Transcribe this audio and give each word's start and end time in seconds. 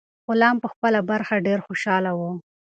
غلام 0.27 0.55
په 0.63 0.67
خپله 0.73 0.99
برخه 1.11 1.35
ډیر 1.47 1.59
خوشاله 1.65 2.11
و. 2.19 2.21